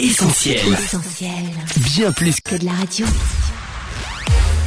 [0.00, 0.60] Essentiel.
[0.72, 1.32] Essentiel.
[1.96, 3.04] Bien plus Que de la radio.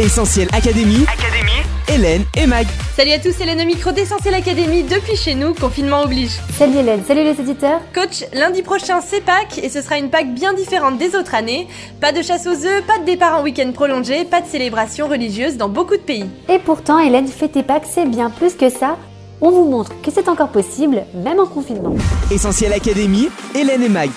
[0.00, 1.04] Essentiel Académie.
[1.06, 1.52] Académie.
[1.86, 2.66] Hélène et Mag.
[2.96, 6.30] Salut à tous, Hélène au micro d'Essentiel Academy depuis chez nous, confinement oblige.
[6.56, 7.82] Salut Hélène, salut les éditeurs.
[7.94, 11.68] Coach, lundi prochain c'est Pâques et ce sera une Pâques bien différente des autres années.
[12.00, 15.58] Pas de chasse aux œufs, pas de départ en week-end prolongé, pas de célébration religieuse
[15.58, 16.24] dans beaucoup de pays.
[16.48, 18.96] Et pourtant, Hélène, fêter Pâques, c'est bien plus que ça.
[19.42, 21.94] On vous montre que c'est encore possible, même en confinement.
[22.30, 23.28] Essentiel Académie.
[23.54, 24.08] Hélène et Mag.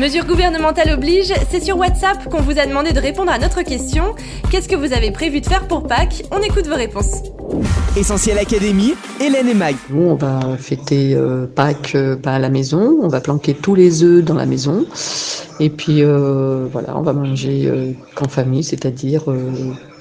[0.00, 4.14] Mesure gouvernementale oblige, c'est sur WhatsApp qu'on vous a demandé de répondre à notre question.
[4.50, 6.24] Qu'est-ce que vous avez prévu de faire pour Pâques?
[6.30, 7.20] On écoute vos réponses.
[7.98, 8.94] Essentiel Académie.
[9.20, 9.76] Hélène et Mag.
[9.90, 12.98] Nous, on va fêter euh, Pâques euh, bah, à la maison.
[13.02, 14.86] On va planquer tous les œufs dans la maison.
[15.60, 19.50] Et puis, euh, voilà, on va manger euh, qu'en famille, c'est-à-dire euh,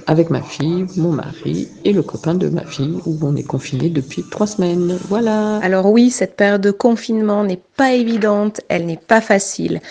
[0.09, 3.90] avec ma fille, mon mari et le copain de ma fille, où on est confiné
[3.90, 4.98] depuis trois semaines.
[5.08, 5.58] Voilà.
[5.58, 9.82] Alors oui, cette période de confinement n'est pas évidente, elle n'est pas facile.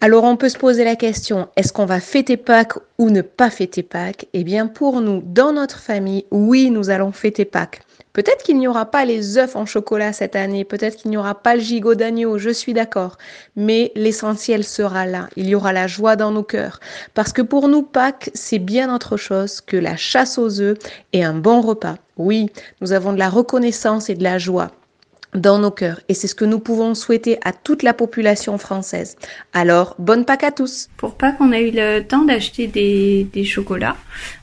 [0.00, 3.48] Alors on peut se poser la question, est-ce qu'on va fêter Pâques ou ne pas
[3.48, 4.26] fêter Pâques?
[4.32, 7.83] Eh bien pour nous, dans notre famille, oui, nous allons fêter Pâques.
[8.14, 11.34] Peut-être qu'il n'y aura pas les œufs en chocolat cette année, peut-être qu'il n'y aura
[11.34, 13.18] pas le gigot d'agneau, je suis d'accord.
[13.56, 16.78] Mais l'essentiel sera là, il y aura la joie dans nos cœurs.
[17.14, 20.78] Parce que pour nous, Pâques, c'est bien autre chose que la chasse aux œufs
[21.12, 21.96] et un bon repas.
[22.16, 24.70] Oui, nous avons de la reconnaissance et de la joie
[25.34, 26.00] dans nos cœurs.
[26.08, 29.16] Et c'est ce que nous pouvons souhaiter à toute la population française.
[29.52, 33.96] Alors, bonne Pâques à tous Pour Pâques, on a eu le temps d'acheter des, chocolats.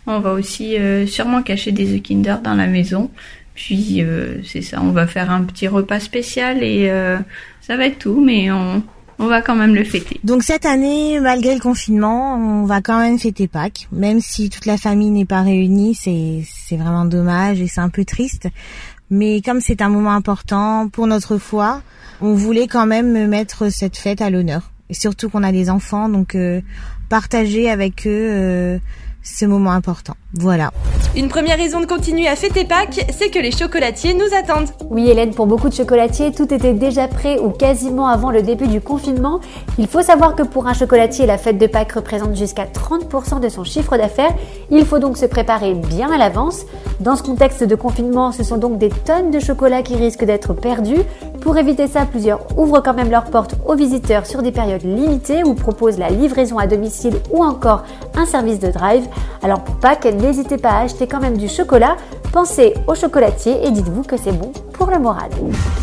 [0.05, 3.09] On va aussi euh, sûrement cacher des œufs Kinder dans la maison.
[3.63, 7.19] Puis, euh, c'est ça, on va faire un petit repas spécial et euh,
[7.61, 8.81] ça va être tout, mais on,
[9.19, 10.19] on va quand même le fêter.
[10.23, 14.65] Donc cette année, malgré le confinement, on va quand même fêter Pâques, même si toute
[14.65, 18.47] la famille n'est pas réunie, c'est c'est vraiment dommage et c'est un peu triste.
[19.11, 21.83] Mais comme c'est un moment important pour notre foi,
[22.19, 24.71] on voulait quand même mettre cette fête à l'honneur.
[24.89, 26.61] Et surtout qu'on a des enfants, donc euh,
[27.09, 28.79] partager avec eux euh,
[29.21, 30.17] ce moment important.
[30.33, 30.71] Voilà.
[31.13, 34.69] Une première raison de continuer à fêter Pâques, c'est que les chocolatiers nous attendent.
[34.89, 38.67] Oui Hélène, pour beaucoup de chocolatiers, tout était déjà prêt ou quasiment avant le début
[38.67, 39.41] du confinement.
[39.77, 43.49] Il faut savoir que pour un chocolatier, la fête de Pâques représente jusqu'à 30% de
[43.49, 44.33] son chiffre d'affaires.
[44.69, 46.65] Il faut donc se préparer bien à l'avance.
[47.01, 50.53] Dans ce contexte de confinement, ce sont donc des tonnes de chocolat qui risquent d'être
[50.53, 51.01] perdus.
[51.41, 55.43] Pour éviter ça, plusieurs ouvrent quand même leurs portes aux visiteurs sur des périodes limitées
[55.43, 57.83] ou proposent la livraison à domicile ou encore
[58.15, 59.05] un service de drive.
[59.41, 61.97] Alors pour Pâques, n'hésitez pas à acheter quand même du chocolat.
[62.31, 65.31] Pensez au chocolatier et dites-vous que c'est bon pour le moral.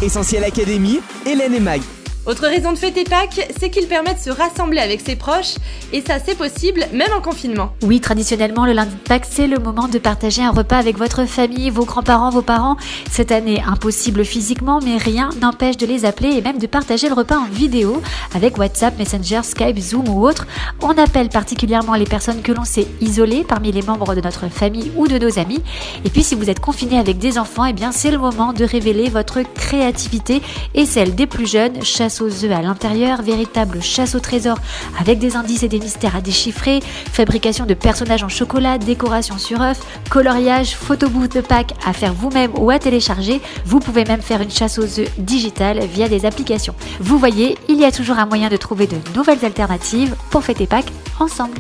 [0.01, 1.01] Essentiel Académie.
[1.27, 1.81] Hélène et Mag.
[2.29, 5.55] Autre raison de fêter Pâques, c'est qu'il permet de se rassembler avec ses proches,
[5.95, 7.73] et ça c'est possible même en confinement.
[7.83, 11.25] Oui, traditionnellement, le lundi de Pâques, c'est le moment de partager un repas avec votre
[11.25, 12.77] famille, vos grands-parents, vos parents.
[13.11, 17.15] Cette année, impossible physiquement, mais rien n'empêche de les appeler et même de partager le
[17.15, 18.03] repas en vidéo
[18.35, 20.47] avec WhatsApp, Messenger, Skype, Zoom ou autre.
[20.83, 24.93] On appelle particulièrement les personnes que l'on sait isolées parmi les membres de notre famille
[24.97, 25.63] ou de nos amis.
[26.05, 28.67] Et puis, si vous êtes confiné avec des enfants, eh bien, c'est le moment de
[28.67, 30.43] révéler votre créativité
[30.75, 31.83] et celle des plus jeunes.
[32.19, 34.59] Chasse aux œufs à l'intérieur, véritable chasse au trésor
[34.99, 39.63] avec des indices et des mystères à déchiffrer, fabrication de personnages en chocolat, décoration sur
[39.63, 39.79] œuf,
[40.11, 43.41] coloriage, photobooth de Pâques à faire vous-même ou à télécharger.
[43.65, 46.75] Vous pouvez même faire une chasse aux œufs digitale via des applications.
[46.99, 50.67] Vous voyez, il y a toujours un moyen de trouver de nouvelles alternatives pour fêter
[50.67, 51.59] Pâques ensemble.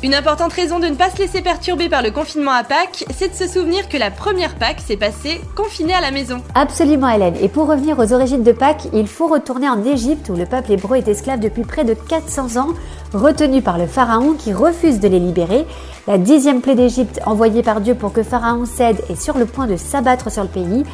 [0.00, 3.30] Une importante raison de ne pas se laisser perturber par le confinement à Pâques, c'est
[3.30, 6.40] de se souvenir que la première Pâques s'est passée confinée à la maison.
[6.54, 7.34] Absolument Hélène.
[7.42, 10.70] Et pour revenir aux origines de Pâques, il faut retourner en Égypte où le peuple
[10.70, 12.68] hébreu est esclave depuis près de 400 ans,
[13.12, 15.66] retenu par le pharaon qui refuse de les libérer.
[16.06, 19.66] La dixième plaie d'Égypte envoyée par Dieu pour que Pharaon cède est sur le point
[19.66, 20.84] de s'abattre sur le pays.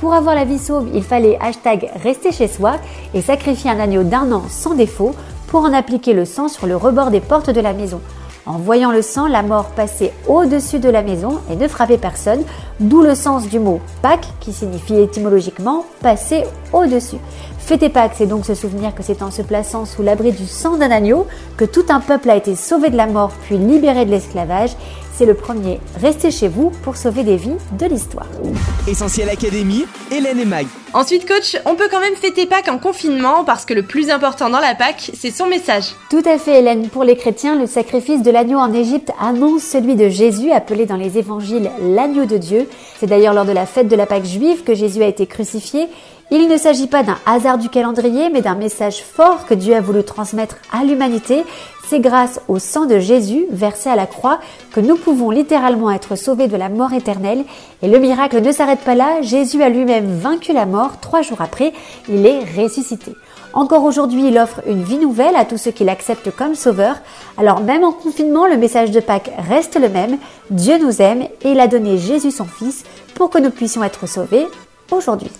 [0.00, 2.76] Pour avoir la vie sauve, il fallait hashtag rester chez soi
[3.12, 5.14] et sacrifier un agneau d'un an sans défaut
[5.48, 8.00] pour en appliquer le sang sur le rebord des portes de la maison.
[8.46, 12.42] En voyant le sang, la mort passait au-dessus de la maison et ne frappait personne,
[12.78, 16.44] d'où le sens du mot Pâques qui signifie étymologiquement passer
[16.74, 17.16] au-dessus.
[17.58, 20.76] Fêter Pâques, c'est donc se souvenir que c'est en se plaçant sous l'abri du sang
[20.76, 21.26] d'un agneau
[21.56, 24.76] que tout un peuple a été sauvé de la mort puis libéré de l'esclavage.
[25.16, 28.26] C'est le premier Restez chez vous pour sauver des vies de l'histoire.
[28.88, 29.84] Essentiel Académie.
[30.10, 30.66] Hélène et Mag.
[30.92, 34.50] Ensuite, coach, on peut quand même fêter Pâques en confinement parce que le plus important
[34.50, 35.94] dans la Pâques, c'est son message.
[36.10, 36.88] Tout à fait, Hélène.
[36.88, 40.96] Pour les chrétiens, le sacrifice de l'agneau en Égypte annonce celui de Jésus, appelé dans
[40.96, 42.68] les évangiles l'agneau de Dieu.
[42.98, 45.86] C'est d'ailleurs lors de la fête de la Pâque juive que Jésus a été crucifié.
[46.30, 49.80] Il ne s'agit pas d'un hasard du calendrier, mais d'un message fort que Dieu a
[49.80, 51.44] voulu transmettre à l'humanité.
[51.86, 54.40] C'est grâce au sang de Jésus versé à la croix
[54.72, 57.44] que nous pouvons littéralement être sauvés de la mort éternelle.
[57.82, 60.98] Et le miracle ne s'arrête pas là, Jésus a lui-même vaincu la mort.
[61.00, 61.74] Trois jours après,
[62.08, 63.12] il est ressuscité.
[63.52, 66.96] Encore aujourd'hui, il offre une vie nouvelle à tous ceux qui l'acceptent comme sauveur.
[67.36, 70.16] Alors même en confinement, le message de Pâques reste le même.
[70.50, 72.82] Dieu nous aime et il a donné Jésus son Fils
[73.14, 74.46] pour que nous puissions être sauvés
[74.90, 75.30] aujourd'hui.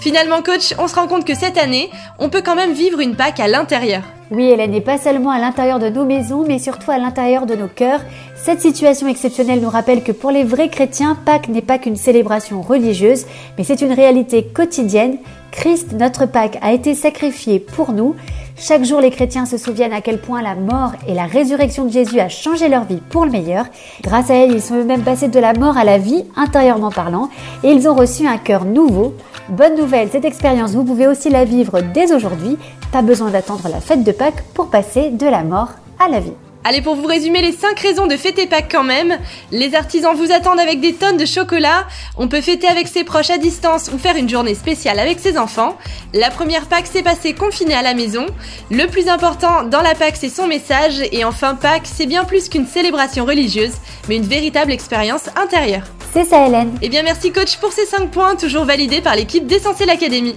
[0.00, 1.90] Finalement, coach, on se rend compte que cette année,
[2.20, 4.02] on peut quand même vivre une Pâques à l'intérieur.
[4.30, 7.56] Oui, Hélène, n'est pas seulement à l'intérieur de nos maisons, mais surtout à l'intérieur de
[7.56, 8.00] nos cœurs.
[8.36, 12.62] Cette situation exceptionnelle nous rappelle que pour les vrais chrétiens, Pâques n'est pas qu'une célébration
[12.62, 15.16] religieuse, mais c'est une réalité quotidienne.
[15.50, 18.14] Christ, notre Pâques, a été sacrifié pour nous.
[18.60, 21.92] Chaque jour, les chrétiens se souviennent à quel point la mort et la résurrection de
[21.92, 23.66] Jésus a changé leur vie pour le meilleur.
[24.02, 27.28] Grâce à elle, ils sont eux-mêmes passés de la mort à la vie, intérieurement parlant,
[27.62, 29.14] et ils ont reçu un cœur nouveau.
[29.48, 32.58] Bonne nouvelle, cette expérience, vous pouvez aussi la vivre dès aujourd'hui.
[32.90, 35.70] Pas besoin d'attendre la fête de Pâques pour passer de la mort
[36.04, 36.32] à la vie.
[36.68, 39.16] Allez, pour vous résumer les 5 raisons de fêter Pâques quand même,
[39.50, 41.86] les artisans vous attendent avec des tonnes de chocolat,
[42.18, 45.38] on peut fêter avec ses proches à distance ou faire une journée spéciale avec ses
[45.38, 45.78] enfants,
[46.12, 48.26] la première Pâques s'est passée confinée à la maison,
[48.70, 52.50] le plus important dans la Pâques c'est son message, et enfin Pâques c'est bien plus
[52.50, 53.72] qu'une célébration religieuse,
[54.10, 55.84] mais une véritable expérience intérieure.
[56.12, 56.76] C'est ça Hélène.
[56.82, 60.36] Eh bien merci coach pour ces 5 points, toujours validés par l'équipe d'Essentiel Academy.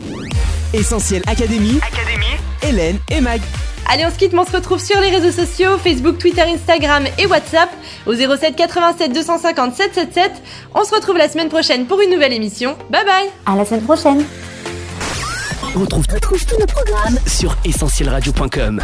[0.74, 3.42] Essentiel Académie, Académie, Hélène et Mag.
[3.90, 7.04] Allez, on se quitte, mais on se retrouve sur les réseaux sociaux, Facebook, Twitter, Instagram
[7.18, 7.70] et WhatsApp
[8.06, 10.32] au 07 87 250 777.
[10.74, 12.78] On se retrouve la semaine prochaine pour une nouvelle émission.
[12.90, 14.24] Bye bye À la semaine prochaine.
[15.76, 18.82] On retrouve, tous nos programmes sur essentielradio.com.